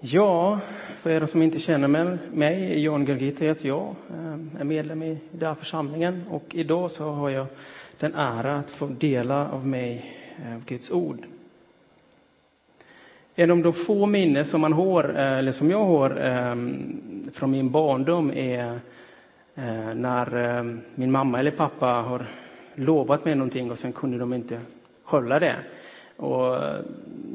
[0.00, 0.60] Ja,
[1.00, 5.48] för er som inte känner mig, Jan Gurgita heter jag, ehm, är medlem i den
[5.48, 7.46] här församlingen och idag så har jag
[7.98, 11.26] den ära att få dela av mig eh, av Guds ord.
[13.34, 17.50] En av de få minnen som man har, eh, eller som jag har ehm, från
[17.50, 18.80] min barndom är
[19.54, 22.26] eh, när ehm, min mamma eller pappa har
[22.74, 24.60] lovat mig någonting och sen kunde de inte
[25.04, 25.56] hålla det.
[26.16, 26.56] Och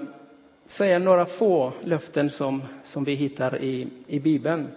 [0.66, 4.68] säga några få löften som, som vi hittar i, i Bibeln.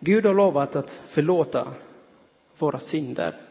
[0.00, 1.68] Gud har lovat att förlåta
[2.58, 3.47] våra synder.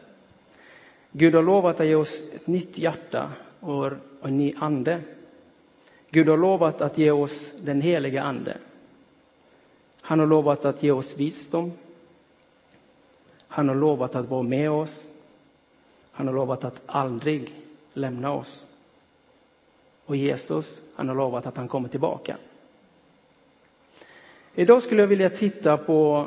[1.12, 3.92] Gud har lovat att ge oss ett nytt hjärta och
[4.22, 5.02] en ny ande.
[6.10, 8.56] Gud har lovat att ge oss den heliga ande.
[10.00, 11.72] Han har lovat att ge oss visdom.
[13.48, 15.06] Han har lovat att vara med oss.
[16.12, 17.54] Han har lovat att aldrig
[17.92, 18.64] lämna oss.
[20.06, 22.36] Och Jesus, han har lovat att han kommer tillbaka.
[24.54, 26.26] Idag skulle jag vilja titta på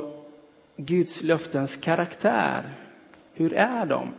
[0.76, 2.70] Guds löftens karaktär.
[3.34, 4.14] Hur är de?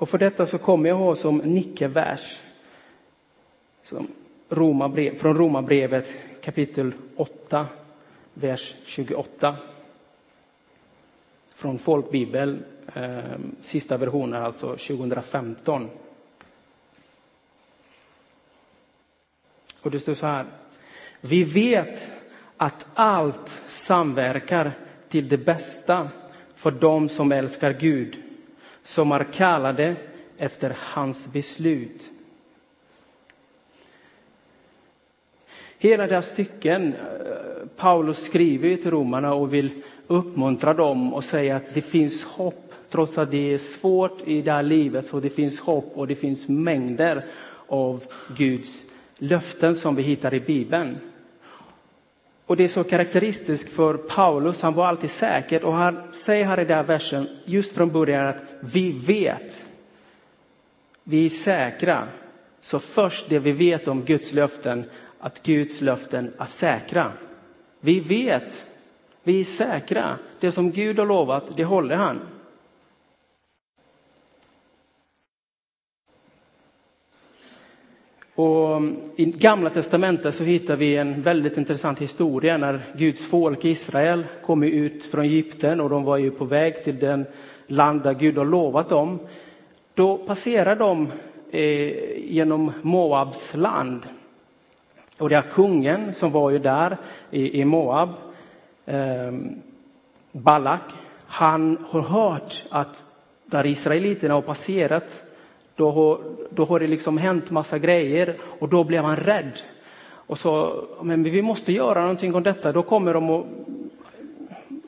[0.00, 2.40] Och för detta så kommer jag ha som nickevers
[3.84, 4.08] som
[4.48, 7.66] Romarbrev, från Romarbrevet kapitel 8,
[8.34, 9.56] vers 28.
[11.54, 13.18] Från folkbibeln, eh,
[13.62, 15.88] sista versionen alltså 2015.
[19.82, 20.44] Och det står så här.
[21.20, 22.12] Vi vet
[22.56, 24.72] att allt samverkar
[25.08, 26.08] till det bästa
[26.54, 28.29] för dem som älskar Gud,
[28.84, 29.96] som är kallade
[30.38, 32.10] efter hans beslut.
[35.78, 39.70] Hela det här stycken, eh, Paulus skriver till romarna och vill
[40.06, 44.52] uppmuntra dem och säga att det finns hopp trots att det är svårt i det
[44.52, 45.06] här livet.
[45.06, 47.24] Så det finns hopp och det finns mängder
[47.66, 48.04] av
[48.36, 48.82] Guds
[49.18, 50.98] löften som vi hittar i Bibeln.
[52.50, 56.60] Och det är så karaktäristiskt för Paulus, han var alltid säker och han säger här
[56.60, 59.64] i den här versen just från början att vi vet.
[61.04, 62.08] Vi är säkra.
[62.60, 64.84] Så först det vi vet om Guds löften,
[65.20, 67.12] att Guds löften är säkra.
[67.80, 68.66] Vi vet,
[69.22, 70.18] vi är säkra.
[70.40, 72.20] Det som Gud har lovat, det håller han.
[78.40, 83.64] Och mm, I Gamla testamentet så hittar vi en väldigt intressant historia när Guds folk
[83.64, 87.26] Israel kom ut från Egypten och de var ju på väg till den
[87.66, 89.18] land där Gud har lovat dem.
[89.94, 91.12] Då passerar de
[91.50, 94.06] eh, genom Moabs land.
[95.18, 96.96] Och det är kungen som var ju där
[97.30, 98.08] i, i Moab,
[98.86, 99.32] eh,
[100.32, 100.92] Balak,
[101.26, 103.04] han har hört att
[103.46, 105.22] där israeliterna har passerat
[105.80, 109.60] då har, då har det liksom hänt massa grejer och då blev han rädd.
[110.10, 113.46] Och så, men vi måste göra någonting om detta, då kommer de att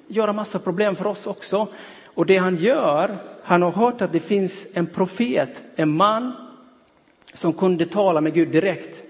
[0.06, 1.67] göra massa problem för oss också.
[2.15, 6.33] Och det han gör, han har hört att det finns en profet, en man
[7.35, 9.03] som kunde tala med Gud direkt.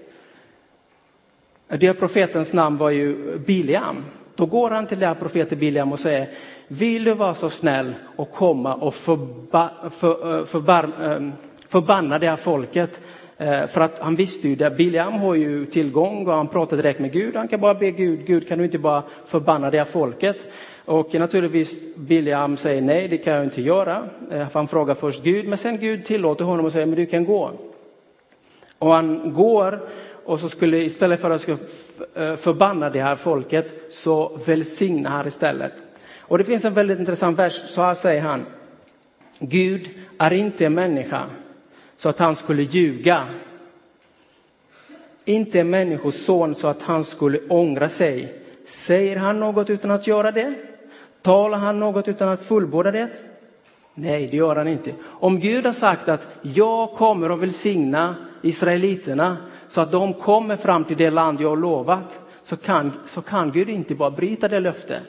[1.67, 4.03] Det profetens namn var ju Biliam.
[4.35, 6.29] Då går han till den här profeten Biliam och säger,
[6.67, 11.29] vill du vara så snäll och komma och förba, för, eh, förbar, eh,
[11.73, 13.01] förbanna det här folket
[13.37, 16.99] eh, för att han visste ju det, Biliam har ju tillgång och han pratar direkt
[16.99, 17.35] med Gud.
[17.35, 20.37] Han kan bara be Gud, Gud kan du inte bara förbanna det här folket?
[20.85, 24.09] Och naturligtvis Biliam säger nej, det kan jag inte göra.
[24.31, 27.05] Eh, för han frågar först Gud, men sen Gud tillåter honom och säger, men du
[27.05, 27.51] kan gå.
[28.79, 29.79] Och han går
[30.25, 31.51] och så skulle istället för att ska
[32.15, 35.73] eh, förbanna det här folket så välsignar han istället.
[36.19, 38.45] Och det finns en väldigt intressant vers, så här säger han.
[39.39, 41.23] Gud är inte en människa
[42.03, 43.27] så att han skulle ljuga.
[45.25, 48.41] Inte en människoson så att han skulle ångra sig.
[48.65, 50.53] Säger han något utan att göra det?
[51.21, 53.09] Talar han något utan att fullborda det?
[53.93, 54.93] Nej, det gör han inte.
[55.03, 60.83] Om Gud har sagt att jag kommer att välsigna israeliterna så att de kommer fram
[60.85, 64.59] till det land jag har lovat så kan, så kan Gud inte bara bryta det
[64.59, 65.03] löftet.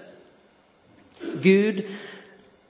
[1.42, 1.84] Gud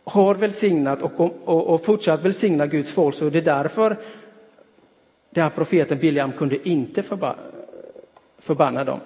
[0.04, 3.14] har välsignat och, och, och fortsatt välsigna Guds folk.
[3.14, 3.96] Så det är därför
[5.30, 7.36] den här profeten Biljam kunde inte förba,
[8.38, 9.00] förbanna dem.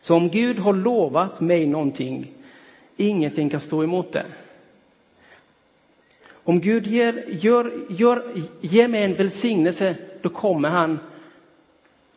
[0.00, 2.32] Så om Gud har lovat mig någonting,
[2.96, 4.26] ingenting kan stå emot det.
[6.32, 8.22] Om Gud ger, gör, gör,
[8.60, 10.98] ger mig en välsignelse, då kommer han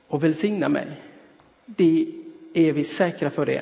[0.07, 0.87] och välsigna mig.
[1.65, 2.07] Det
[2.53, 3.61] är vi säkra för det.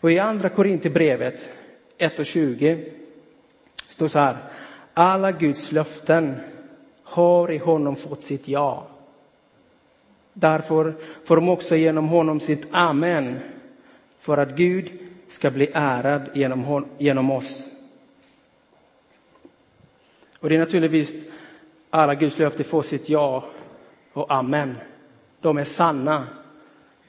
[0.00, 1.50] Och i andra Korinthierbrevet
[1.98, 2.84] 1 och 20
[3.88, 4.36] står så här.
[4.94, 6.36] Alla Guds löften
[7.02, 8.86] har i honom fått sitt ja.
[10.32, 10.94] Därför
[11.24, 13.38] får de också genom honom sitt amen
[14.18, 14.90] för att Gud
[15.28, 17.68] ska bli ärad genom, genom oss.
[20.40, 21.14] Och det är naturligtvis
[21.90, 23.44] alla Guds löften får sitt ja
[24.12, 24.76] och amen.
[25.40, 26.26] De är sanna.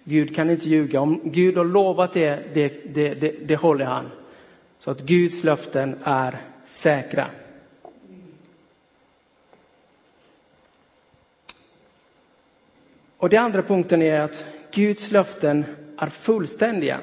[0.03, 1.01] Gud kan inte ljuga.
[1.01, 4.11] Om Gud har lovat det, det, det, det, det håller han.
[4.85, 7.27] Så att Guds löften är säkra.
[13.17, 15.65] Och den andra punkten är att Guds löften
[15.97, 16.99] är fullständiga.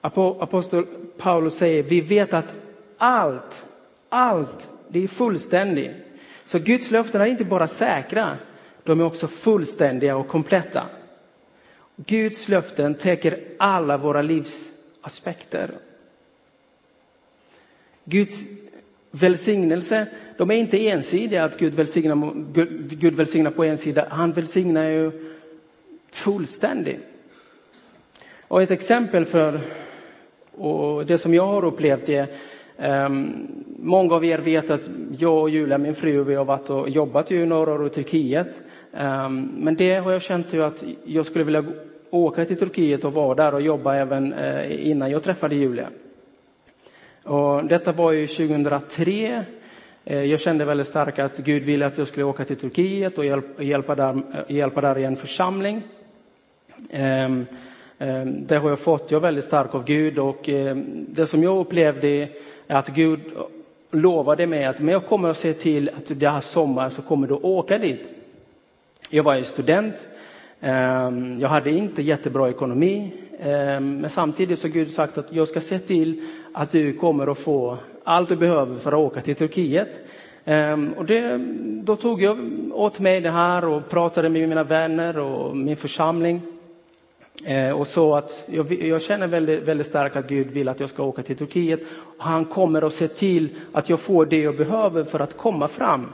[0.00, 0.86] Apostel
[1.18, 2.58] Paulus säger, vi vet att
[2.98, 3.64] allt,
[4.08, 5.92] allt, det är fullständigt.
[6.46, 8.36] Så Guds löften är inte bara säkra,
[8.84, 10.86] de är också fullständiga och kompletta.
[11.96, 15.70] Guds löften täcker alla våra livsaspekter
[18.08, 18.44] Guds
[19.10, 20.06] välsignelse,
[20.36, 22.32] de är inte ensidiga att Gud välsignar,
[22.94, 25.12] Gud välsignar på en sida, han välsignar ju
[26.10, 27.00] fullständigt.
[28.48, 29.60] Och ett exempel för
[30.56, 32.28] och det som jag har upplevt är
[33.06, 33.48] um,
[33.78, 37.32] Många av er vet att jag och Julia, min fru, vi har varit och jobbat
[37.32, 38.60] i år i Turkiet.
[38.92, 41.64] Um, men det har jag känt ju att jag skulle vilja
[42.10, 45.88] åka till Turkiet och vara där och jobba även uh, innan jag träffade Julia.
[47.26, 49.44] Och detta var ju 2003.
[50.04, 53.24] Eh, jag kände väldigt starkt att Gud ville att jag skulle åka till Turkiet och
[53.64, 54.10] hjälpa där,
[54.48, 55.82] eh, hjälpa där i en församling.
[56.90, 57.46] Ehm,
[57.98, 61.42] ehm, det har jag fått jag är väldigt stark av Gud och ehm, det som
[61.42, 62.28] jag upplevde är
[62.66, 63.20] att Gud
[63.90, 67.26] lovade mig att men jag kommer att se till att det här sommaren så kommer
[67.26, 68.10] du åka dit.
[69.10, 70.06] Jag var ju student.
[70.60, 73.12] Ehm, jag hade inte jättebra ekonomi.
[73.40, 76.22] Ehm, men samtidigt så har Gud sagt att jag ska se till
[76.52, 79.98] att du kommer att få allt du behöver för att åka till Turkiet.
[80.44, 81.38] Ehm, och det,
[81.82, 82.38] då tog jag
[82.72, 86.40] åt mig det här och pratade med mina vänner och min församling.
[87.74, 91.02] Och så att jag, jag känner väldigt, väldigt starkt att Gud vill att jag ska
[91.02, 91.80] åka till Turkiet.
[92.18, 96.12] Han kommer att se till att jag får det jag behöver för att komma fram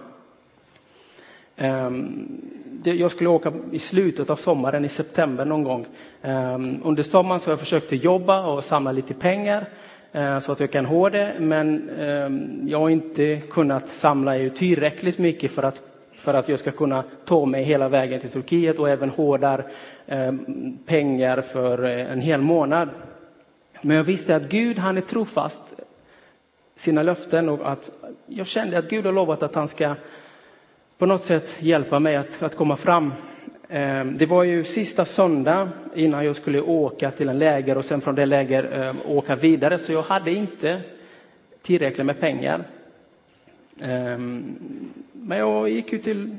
[2.83, 5.87] jag skulle åka i slutet av sommaren, i september någon gång.
[6.23, 9.65] Ehm, under sommaren så har jag försökt jobba och samla lite pengar
[10.13, 15.19] eh, så att jag kan ha det, men ehm, jag har inte kunnat samla tillräckligt
[15.19, 15.83] mycket för att,
[16.17, 19.65] för att jag ska kunna ta mig hela vägen till Turkiet och även hårdar
[20.07, 22.89] ehm, pengar för eh, en hel månad.
[23.81, 25.63] Men jag visste att Gud, han är trofast
[26.77, 27.91] sina löften och att
[28.27, 29.95] jag kände att Gud har lovat att han ska
[31.03, 33.13] på något sätt hjälpa mig att, att komma fram.
[33.69, 38.01] Ehm, det var ju sista söndag innan jag skulle åka till en läger och sen
[38.01, 40.81] från det läger ehm, åka vidare, så jag hade inte
[41.63, 42.65] tillräckligt med pengar.
[43.81, 44.55] Ehm,
[45.13, 46.37] men jag gick ju till,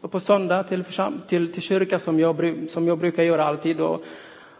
[0.00, 0.84] på söndag till,
[1.28, 4.04] till, till kyrka som jag, som jag brukar göra alltid och,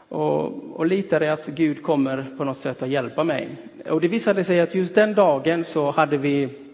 [0.08, 3.48] och, och litade att Gud kommer på något sätt att hjälpa mig.
[3.90, 6.65] Och det visade sig att just den dagen så hade vi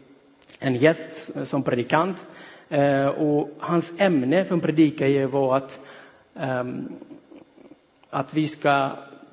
[0.63, 2.27] en gäst eh, som predikant.
[2.69, 5.79] Eh, och hans ämne för en predikan var att,
[6.37, 6.89] ehm,
[8.11, 8.91] att vi ska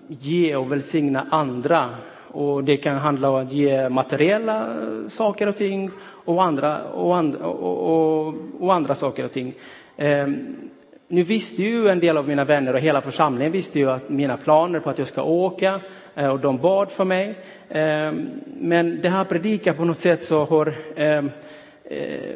[0.08, 1.90] ge och välsigna andra
[2.32, 5.92] Och det kan handla om att ge materiella eh, saker och ting
[6.26, 9.54] och andra, och andra, och, och, och andra saker och ting.
[9.98, 10.56] Ehm,
[11.12, 14.38] nu visste ju en del av mina vänner och hela församlingen visste ju att mina
[14.38, 15.80] planer på att jag ska åka
[16.16, 17.36] eh, och de bad för mig.
[17.70, 21.32] Ehm, men det här predikan på något sätt så har ehm,
[21.84, 22.36] eh,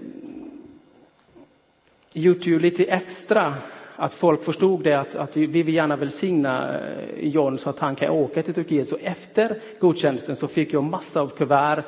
[2.13, 3.53] gjort ju lite extra
[3.95, 7.95] att folk förstod det att, att vi, vill gärna välsigna eh, John så att han
[7.95, 8.87] kan åka till Turkiet.
[8.87, 11.83] Så efter godkännelsen så fick jag massa av kuvert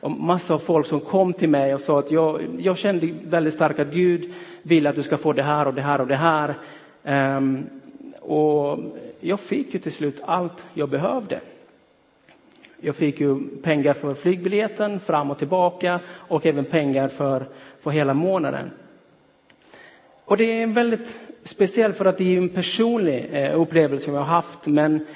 [0.00, 3.54] och massa av folk som kom till mig och sa att jag, jag kände väldigt
[3.54, 6.16] starkt att Gud vill att du ska få det här och det här och det
[6.16, 6.54] här.
[7.36, 7.66] Um,
[8.20, 8.78] och
[9.20, 11.40] jag fick ju till slut allt jag behövde.
[12.80, 17.46] Jag fick ju pengar för flygbiljetten fram och tillbaka och även pengar för,
[17.80, 18.70] för hela månaden.
[20.24, 24.20] Och det är väldigt speciellt för att det är en personlig eh, upplevelse som jag
[24.20, 24.66] har haft.
[24.66, 25.06] Men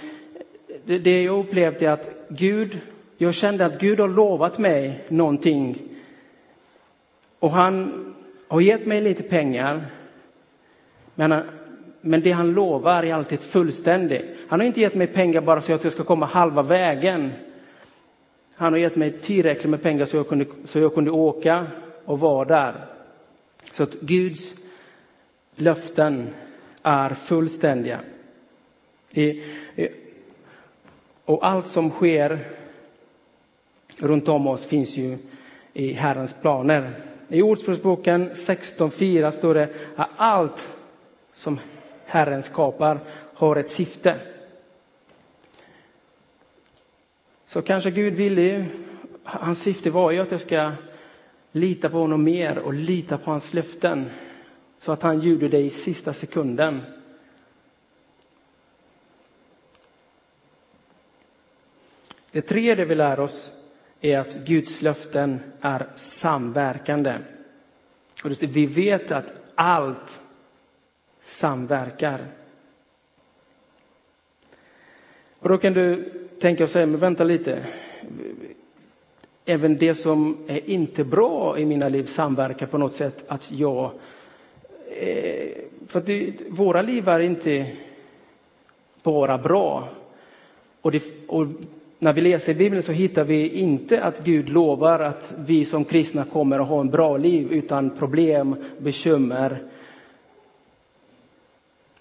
[0.85, 2.79] det, det jag upplevt är att Gud,
[3.23, 5.79] jag kände att Gud har lovat mig någonting.
[7.39, 8.05] Och han
[8.49, 9.87] har gett mig lite pengar.
[11.15, 11.43] Men, han,
[12.01, 14.25] men det han lovar är alltid fullständigt.
[14.49, 17.33] Han har inte gett mig pengar bara så att jag ska komma halva vägen.
[18.55, 21.67] Han har gett mig tillräckligt med pengar så jag kunde, så jag kunde åka
[22.05, 22.75] och vara där.
[23.73, 24.55] Så att Guds
[25.57, 26.29] löften
[26.83, 28.01] är fullständiga.
[31.25, 32.39] Och allt som sker
[33.99, 35.19] runt om oss finns ju
[35.73, 36.91] i Herrens planer.
[37.29, 40.69] I Ordspråksboken 16.4 står det att allt
[41.35, 41.61] som
[42.07, 43.01] Herren skapar
[43.35, 44.21] har ett syfte.
[47.47, 48.67] Så kanske Gud ville
[49.23, 50.73] hans syfte var ju att jag ska
[51.53, 54.11] lita på honom mer och lita på hans löften
[54.79, 56.81] så att han gjorde det i sista sekunden.
[62.33, 63.51] Det tredje vi lär oss
[64.01, 67.19] är att Guds löften är samverkande.
[68.25, 70.21] Och vi vet att allt
[71.21, 72.21] samverkar.
[75.39, 77.67] Och då kan du tänka och säga, men vänta lite.
[79.45, 83.91] Även det som är inte bra i mina liv samverkar på något sätt att jag
[84.91, 85.51] eh,
[85.87, 87.77] För för det, våra liv är inte
[89.03, 89.89] bara bra.
[90.81, 91.47] Och, det, och,
[92.03, 96.25] när vi läser Bibeln så hittar vi inte att Gud lovar att vi som kristna
[96.25, 99.63] kommer att ha en bra liv utan problem, bekymmer.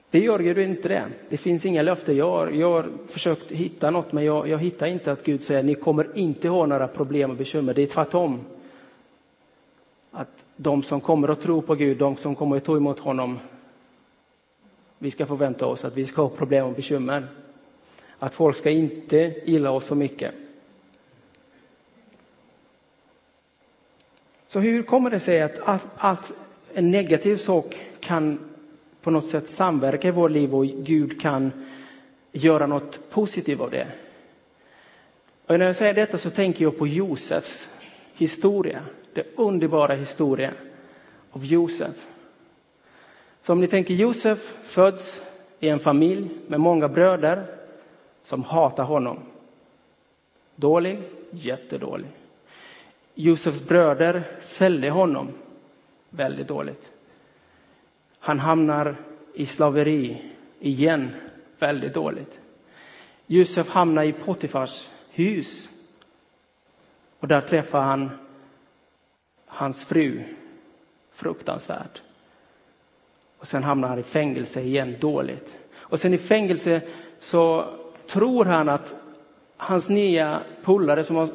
[0.09, 1.05] Det gör ju inte det.
[1.29, 2.17] Det finns inga löften.
[2.17, 5.65] Jag, jag har försökt hitta något men jag, jag hittar inte att Gud säger att
[5.65, 7.73] ni kommer inte ha några problem och bekymmer.
[7.73, 8.39] Det är tvärtom.
[10.11, 13.39] Att de som kommer att tro på Gud, de som kommer att ta emot honom,
[14.97, 17.27] vi ska förvänta oss att vi ska ha problem och bekymmer.
[18.19, 20.33] Att folk ska inte gilla oss så mycket.
[24.47, 26.31] Så hur kommer det sig att, att, att
[26.73, 28.39] en negativ sak kan
[29.01, 31.51] på något sätt samverka i vårt liv och Gud kan
[32.31, 33.87] göra något positivt av det?
[35.45, 37.69] Och när jag säger detta så tänker jag på Josefs
[38.13, 38.81] historia
[39.13, 40.53] den underbara historien
[41.31, 42.07] av Josef.
[43.41, 45.21] Så om ni tänker Josef föds
[45.59, 47.45] i en familj med många bröder
[48.29, 49.19] som hatar honom.
[50.55, 50.99] Dålig,
[51.31, 52.07] jättedålig.
[53.13, 55.31] Josefs bröder säljer honom
[56.09, 56.91] väldigt dåligt.
[58.19, 58.95] Han hamnar
[59.33, 61.09] i slaveri igen,
[61.59, 62.39] väldigt dåligt.
[63.27, 65.69] Josef hamnar i Potifars hus
[67.19, 68.09] och där träffar han
[69.45, 70.23] hans fru.
[71.11, 72.01] Fruktansvärt.
[73.37, 75.55] Och sen hamnar han i fängelse igen, dåligt.
[75.75, 76.81] Och sen i fängelse
[77.19, 77.75] så
[78.09, 78.95] tror han att
[79.57, 81.29] hans nya polare som har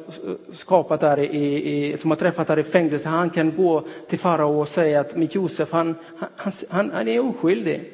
[0.51, 4.59] skapat där i, i, som har träffat där i fängelse, han kan gå till farao
[4.59, 7.91] och säga att men Josef, han, han, han, han är oskyldig.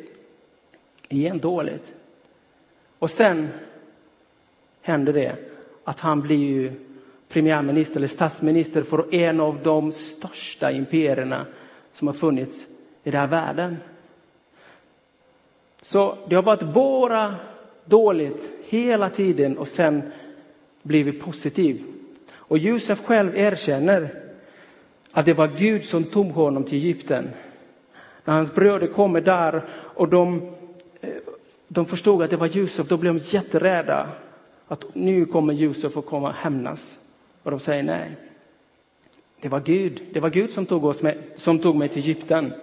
[1.09, 1.93] Igen dåligt.
[2.99, 3.49] Och sen
[4.81, 5.35] händer det
[5.83, 6.71] att han blir ju
[7.29, 11.45] premiärminister eller statsminister för en av de största imperierna
[11.91, 12.65] som har funnits
[13.03, 13.77] i den här världen.
[15.81, 17.35] Så det har varit bara
[17.91, 20.01] dåligt hela tiden och sen
[20.81, 21.83] blivit positiv.
[22.33, 24.09] Och Josef själv erkänner
[25.11, 27.29] att det var Gud som tog honom till Egypten.
[28.25, 30.41] När hans bröder kommer där och de,
[31.01, 31.09] eh,
[31.67, 34.07] de förstod att det var Josef, då blev de jätterädda.
[34.67, 36.99] Att nu kommer Josef att komma och hämnas.
[37.43, 38.11] Och de säger nej.
[39.41, 40.01] Det var Gud.
[40.13, 42.53] Det var Gud som tog, oss med, som tog mig till Egypten.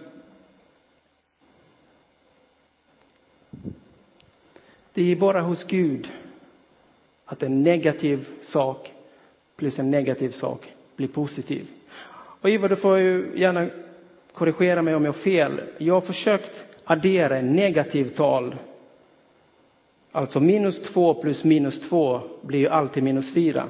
[4.99, 6.11] Det är bara hos Gud
[7.25, 8.93] att en negativ sak
[9.57, 11.67] plus en negativ sak blir positiv.
[12.41, 13.69] Och Ivar, du får ju gärna
[14.33, 15.61] korrigera mig om jag har fel.
[15.79, 18.57] Jag har försökt addera en negativ tal.
[20.13, 23.65] Alltså minus 2 plus minus 2 blir ju alltid minus 4.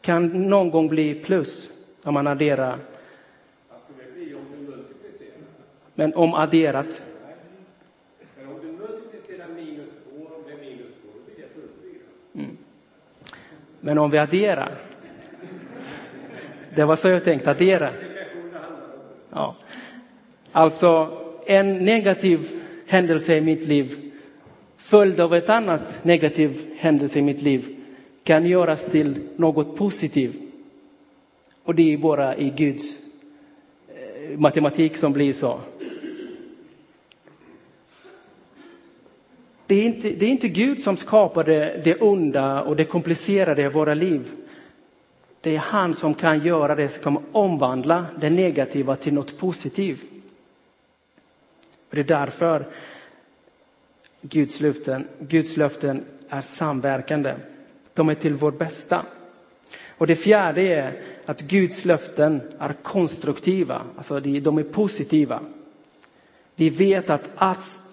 [0.00, 1.70] Kan någon gång bli plus
[2.02, 2.78] när man adderar?
[3.68, 3.92] Alltså.
[5.94, 7.02] Men om adderat?
[8.36, 9.88] Men om du multiplicerar minus
[10.18, 11.70] 2 med minus 2, då blir det plus
[12.32, 12.46] 4.
[13.84, 14.74] Men om vi adderar?
[16.74, 17.90] Det var så jag tänkte, addera.
[19.30, 19.56] Ja.
[20.52, 22.48] Alltså, en negativ
[22.86, 24.12] händelse i mitt liv
[24.76, 27.76] följd av ett annat negativ händelse i mitt liv
[28.24, 30.40] kan göras till något positivt.
[31.64, 32.98] Och det är bara i Guds
[33.88, 35.60] eh, matematik som blir så.
[39.72, 43.68] Det är, inte, det är inte Gud som skapade det onda och det komplicerade i
[43.68, 44.30] våra liv.
[45.40, 50.04] Det är han som kan göra det, som kan omvandla det negativa till något positivt.
[51.90, 52.66] Och det är därför
[54.20, 57.34] Guds löften, Guds löften är samverkande.
[57.94, 59.06] De är till vårt bästa.
[59.98, 65.40] Och det fjärde är att Guds löften är konstruktiva, alltså de är positiva.
[66.54, 67.30] Vi vet att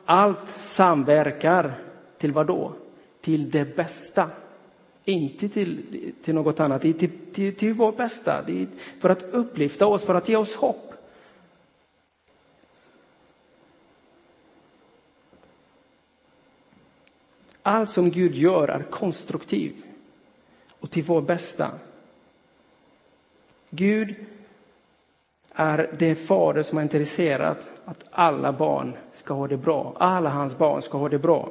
[0.10, 1.74] allt samverkar
[2.18, 2.74] till vad då?
[3.22, 4.30] Till det bästa.
[5.06, 8.46] Inte till, till något annat, till, till, till vårt bästa.
[9.00, 10.94] För att upplyfta oss, för att ge oss hopp.
[17.62, 19.84] Allt som Gud gör är konstruktivt
[20.80, 21.72] och till vår bästa.
[23.70, 24.16] Gud
[25.60, 29.96] är det fader som är intresserad att alla barn ska ha det bra.
[30.00, 31.50] Alla hans barn ska ha det bra.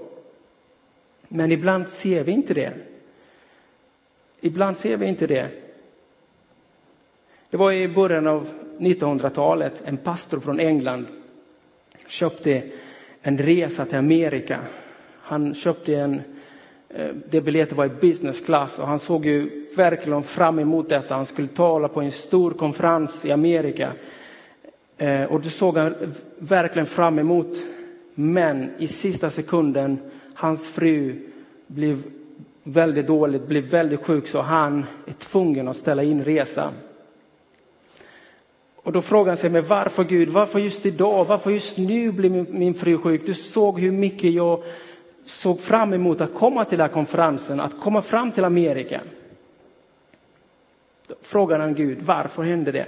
[1.29, 2.73] Men ibland ser vi inte det.
[4.41, 5.49] Ibland ser vi inte det.
[7.51, 8.49] Det var i början av
[8.79, 11.07] 1900-talet en pastor från England
[12.07, 12.63] köpte
[13.23, 14.61] en resa till Amerika.
[15.21, 16.23] Han köpte en,
[16.89, 21.15] Eh, det biljetten var i business class och han såg ju verkligen fram emot detta.
[21.15, 23.93] Han skulle tala på en stor konferens i Amerika.
[24.97, 25.95] Eh, och det såg han
[26.39, 27.57] verkligen fram emot.
[28.15, 29.99] Men i sista sekunden,
[30.35, 31.17] hans fru
[31.67, 32.03] blev
[32.63, 36.73] väldigt dåligt, blev väldigt sjuk så han är tvungen att ställa in resan.
[38.77, 42.31] Och då frågar han sig, men varför Gud, varför just idag, varför just nu blir
[42.31, 43.27] min, min fru sjuk?
[43.27, 44.63] Du såg hur mycket jag
[45.29, 49.01] såg fram emot att komma till den här konferensen, att komma fram till Amerika.
[51.09, 52.87] Då frågade han Gud, varför hände det?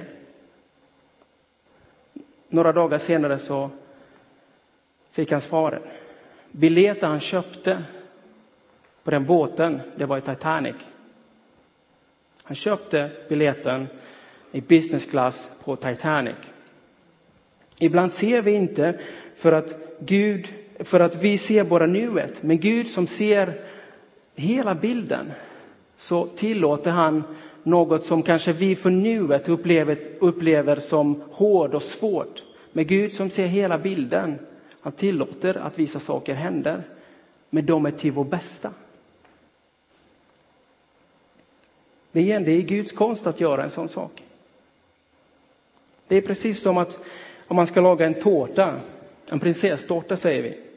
[2.49, 3.71] Några dagar senare så
[5.11, 5.83] fick han svaret.
[6.51, 7.83] Biljetten han köpte
[9.05, 10.77] på den båten, det var i Titanic.
[12.43, 13.87] Han köpte biljetten
[14.53, 16.37] i business class på Titanic.
[17.79, 19.01] Ibland ser vi inte
[19.37, 20.49] för att Gud,
[20.85, 23.61] för att vi ser bara nuet, men Gud som ser
[24.35, 25.33] hela bilden
[25.97, 27.23] så tillåter han
[27.63, 32.43] något som kanske vi för nuet upplever, upplever som hård och svårt.
[32.73, 34.39] Men Gud som ser hela bilden,
[34.81, 36.83] han tillåter att vissa saker händer,
[37.51, 38.71] men de är till vår bästa.
[42.13, 44.23] Det är, igen, det är Guds konst att göra en sån sak.
[46.09, 46.99] Det är precis som att
[47.49, 48.81] om man ska laga en tårta,
[49.29, 50.70] en prinsesstårta säger vi.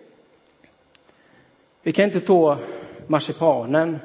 [1.84, 2.58] Vi kan inte ta
[3.08, 4.00] marsipanen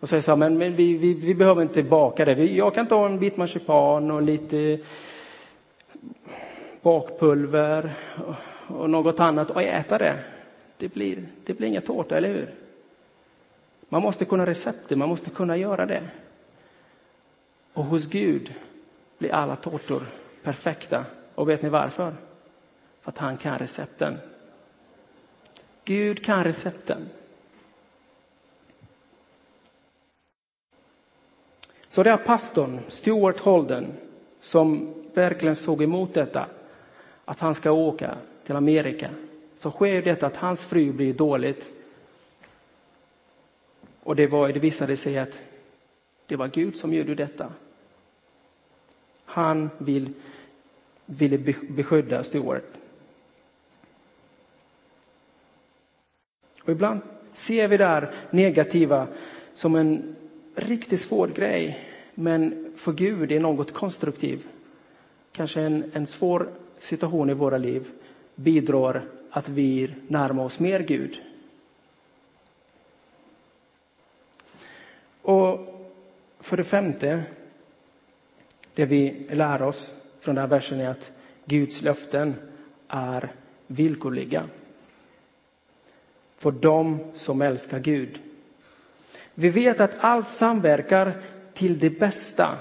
[0.00, 2.44] och säga så här, men, men vi, vi, vi, behöver inte baka det.
[2.44, 4.78] Jag kan ta en bit marsipan och lite
[6.82, 7.94] bakpulver
[8.26, 10.18] och, och något annat och äta det.
[10.76, 12.54] Det blir, det blir inga tårta, eller hur?
[13.88, 16.02] Man måste kunna receptet, man måste kunna göra det.
[17.72, 18.54] Och hos Gud
[19.18, 20.02] blir alla tårtor
[20.42, 21.04] perfekta.
[21.34, 22.14] Och vet ni varför?
[23.02, 24.18] För att han kan recepten.
[25.84, 27.08] Gud kan recepten.
[31.88, 33.92] Så det är pastorn, Stuart Holden,
[34.40, 36.46] som verkligen såg emot detta,
[37.24, 39.10] att han ska åka till Amerika.
[39.56, 41.70] Så sker detta att hans fru blir dåligt.
[44.02, 45.40] Och det, var, det visade sig att
[46.26, 47.52] det var Gud som gjorde detta.
[49.24, 50.12] Han vill,
[51.06, 52.64] ville beskydda Stuart.
[56.64, 57.00] Och ibland
[57.32, 59.06] ser vi det negativa
[59.54, 60.16] som en
[60.54, 61.78] riktigt svår grej,
[62.14, 64.46] men för Gud är något konstruktivt.
[65.32, 66.48] Kanske en, en svår
[66.78, 67.90] situation i våra liv
[68.34, 71.22] bidrar att vi närmar oss mer Gud.
[75.22, 75.58] Och
[76.40, 77.22] för det femte,
[78.74, 81.12] det vi lär oss från den här versen är att
[81.44, 82.34] Guds löften
[82.88, 83.32] är
[83.66, 84.44] villkorliga.
[86.44, 88.18] För dem som älskar Gud.
[89.34, 91.22] Vi vet att allt samverkar
[91.54, 92.58] till det bästa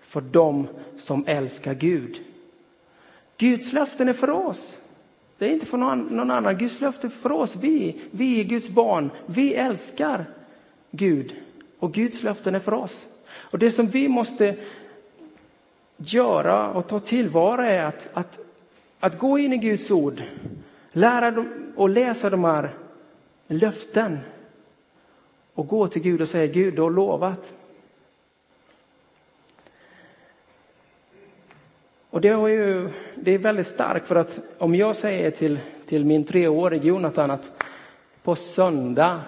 [0.00, 0.68] för dem
[0.98, 2.20] som älskar Gud.
[3.38, 4.78] Guds löften är för oss.
[5.38, 6.58] Det är inte för någon annan.
[6.58, 7.56] Guds löfte är för oss.
[7.56, 9.10] Vi, vi är Guds barn.
[9.26, 10.24] Vi älskar
[10.90, 11.34] Gud
[11.78, 13.06] och Guds löften är för oss.
[13.28, 14.56] Och det som vi måste
[15.96, 18.40] göra och ta tillvara är att, att,
[19.00, 20.22] att gå in i Guds ord,
[20.92, 22.70] lära dem och läsa de här
[23.50, 24.18] löften
[25.54, 27.54] och gå till Gud och säga Gud, du har lovat.
[32.10, 36.04] Och det, är ju, det är väldigt starkt för att om jag säger till, till
[36.04, 37.52] min treårige Jonathan att
[38.22, 39.20] på söndag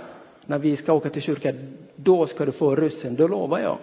[0.46, 1.54] när vi ska åka till kyrkan,
[1.96, 3.78] då ska du få russen, då lovar jag.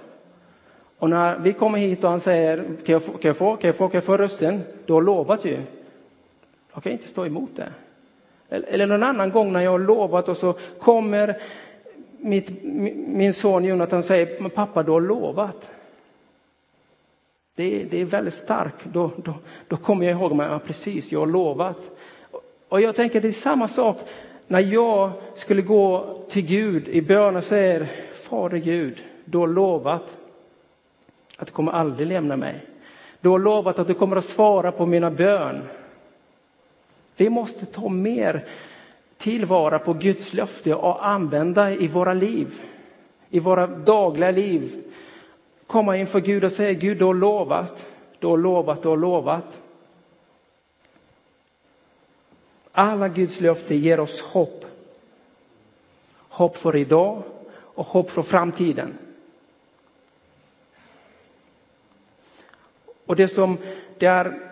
[0.98, 3.68] Och när vi kommer hit och han säger, kan jag få, kan jag få, kan
[3.68, 4.62] jag få, kan jag få russen?
[4.86, 5.62] Du har lovat ju.
[6.74, 7.70] Jag kan inte stå emot det.
[8.50, 11.42] Eller någon annan gång när jag har lovat och så kommer
[12.18, 12.64] mitt,
[13.08, 15.70] min son Jonathan och säger, pappa du har lovat.
[17.56, 18.78] Det är, det är väldigt starkt.
[18.84, 19.34] Då, då,
[19.68, 21.78] då kommer jag ihåg, ja, precis, jag har lovat.
[22.70, 23.98] Och jag tänker det är samma sak
[24.48, 30.18] när jag skulle gå till Gud i bön och säger, Fader Gud, du har lovat
[31.38, 32.66] att du kommer aldrig lämna mig.
[33.22, 35.62] Du har lovat att du kommer att svara på mina bön.
[37.20, 38.46] Vi måste ta mer
[39.18, 42.62] tillvara på Guds löfte och använda i våra liv,
[43.30, 44.84] i våra dagliga liv.
[45.68, 47.86] Komma inför Gud och säga Gud, du har lovat,
[48.20, 49.62] du har lovat, du har lovat.
[52.72, 54.66] Alla Guds löften ger oss hopp.
[56.30, 58.98] Hopp för idag och hopp för framtiden.
[63.06, 63.58] Och det som
[63.98, 64.49] det är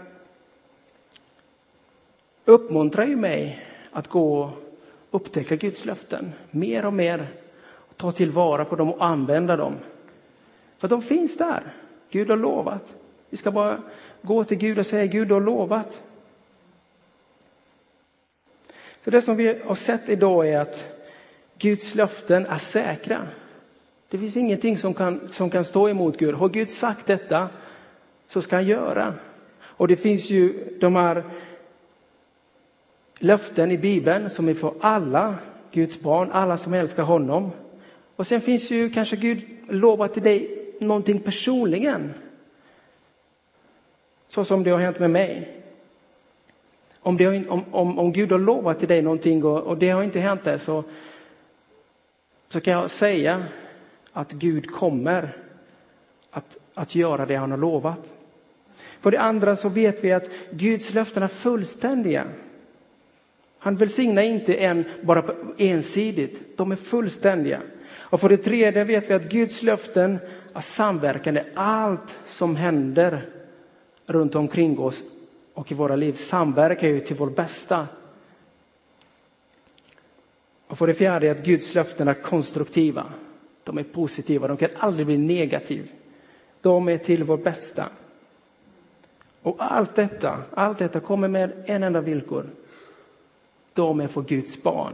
[2.47, 4.51] uppmuntrar ju mig att gå och
[5.11, 7.27] upptäcka Guds löften mer och mer.
[7.61, 9.75] Och ta tillvara på dem och använda dem.
[10.77, 11.63] För de finns där.
[12.09, 12.95] Gud har lovat.
[13.29, 13.81] Vi ska bara
[14.21, 16.01] gå till Gud och säga Gud har lovat.
[19.01, 20.85] För det som vi har sett idag är att
[21.57, 23.27] Guds löften är säkra.
[24.09, 26.35] Det finns ingenting som kan, som kan stå emot Gud.
[26.35, 27.49] Har Gud sagt detta
[28.27, 29.13] så ska han göra.
[29.61, 31.23] Och det finns ju de här
[33.19, 35.35] löften i Bibeln som är för alla
[35.71, 37.51] Guds barn, alla som älskar honom.
[38.15, 42.13] Och sen finns ju kanske Gud lovat till dig någonting personligen.
[44.29, 45.53] Så som det har hänt med mig.
[46.99, 50.03] Om, det, om, om, om Gud har lovat till dig någonting och, och det har
[50.03, 50.83] inte hänt det så,
[52.49, 53.43] så kan jag säga
[54.13, 55.37] att Gud kommer
[56.31, 57.99] att, att göra det han har lovat.
[58.99, 62.27] För det andra så vet vi att Guds löften är fullständiga.
[63.59, 65.23] Han välsignar inte en bara
[65.57, 67.61] ensidigt, de är fullständiga.
[67.89, 70.19] Och för det tredje vet vi att Guds löften
[70.53, 71.43] är samverkande.
[71.55, 73.29] Allt som händer
[74.05, 75.03] runt omkring oss
[75.53, 77.87] och i våra liv samverkar ju till vårt bästa.
[80.67, 83.05] Och för det fjärde att Guds löften är konstruktiva.
[83.63, 85.87] De är positiva, de kan aldrig bli negativa.
[86.61, 87.85] De är till vårt bästa.
[89.41, 92.45] Och allt detta, allt detta kommer med en enda villkor.
[93.77, 94.93] De är för Guds barn.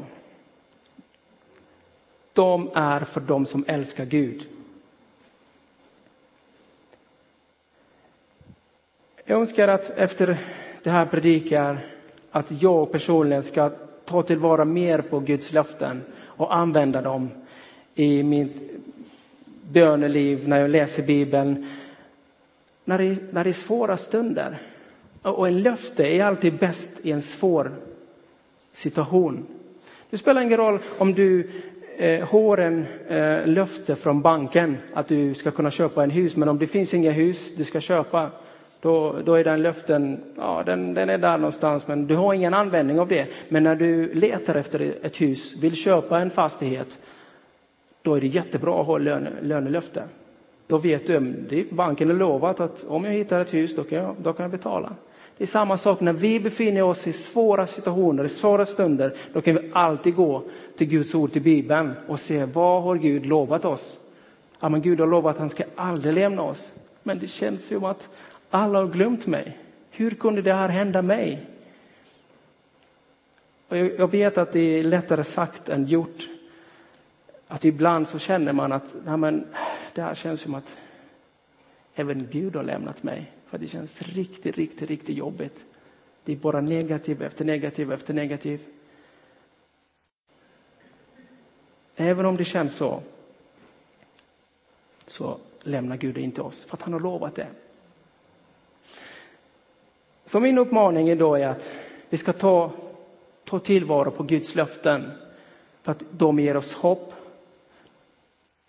[2.33, 4.47] De är för dem som älskar Gud.
[9.25, 10.37] Jag önskar att efter
[10.83, 11.79] det här predikar
[12.31, 13.69] att jag personligen ska
[14.05, 17.29] ta tillvara mer på Guds löften och använda dem
[17.95, 18.71] i mitt
[19.61, 21.69] böneliv, när jag läser Bibeln,
[22.85, 24.57] när det, när det är svåra stunder.
[25.21, 27.71] Och en löfte är alltid bäst i en svår
[28.73, 29.45] situation.
[30.09, 31.49] Det spelar ingen roll om du
[31.97, 36.49] eh, har en eh, löfte från banken att du ska kunna köpa en hus, men
[36.49, 38.29] om det finns inga hus du ska köpa,
[38.79, 42.53] då, då är den löften, ja den, den är där någonstans, men du har ingen
[42.53, 43.27] användning av det.
[43.49, 46.97] Men när du letar efter ett hus, vill köpa en fastighet,
[48.01, 50.03] då är det jättebra att ha löne, lönelöfte.
[50.67, 53.83] Då vet du, mm, det, banken har lovat att om jag hittar ett hus, då
[53.83, 54.95] kan jag, då kan jag betala.
[55.37, 59.13] Det är samma sak när vi befinner oss i svåra situationer, i svåra stunder.
[59.33, 60.43] Då kan vi alltid gå
[60.77, 63.97] till Guds ord, till Bibeln och se vad har Gud lovat oss?
[64.59, 66.73] Ja, men Gud har lovat att han ska aldrig lämna oss.
[67.03, 68.09] Men det känns som att
[68.49, 69.57] alla har glömt mig.
[69.91, 71.45] Hur kunde det här hända mig?
[73.67, 76.29] Och jag vet att det är lättare sagt än gjort
[77.47, 79.47] att ibland så känner man att ja, men,
[79.93, 80.75] det här känns som att
[81.95, 83.31] även Gud har lämnat mig.
[83.53, 85.65] För det känns riktigt, riktigt, riktigt jobbigt.
[86.23, 88.59] Det är bara negativ efter negativ efter negativ.
[91.95, 93.01] Även om det känns så,
[95.07, 97.47] så lämnar Gud inte oss, för att han har lovat det.
[100.25, 101.71] Så min uppmaning idag är att
[102.09, 102.71] vi ska ta,
[103.43, 105.11] ta tillvara på Guds löften,
[105.81, 107.13] för att de ger oss hopp.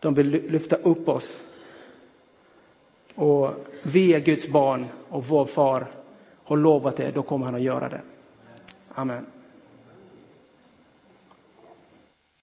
[0.01, 1.54] De vill lyfta upp oss.
[3.15, 3.51] Och
[3.83, 5.87] vi är Guds barn och vår far
[6.45, 8.01] har lovat det, då kommer han att göra det.
[8.95, 9.27] Amen.